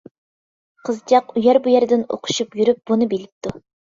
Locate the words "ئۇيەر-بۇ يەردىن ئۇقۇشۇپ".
1.41-2.57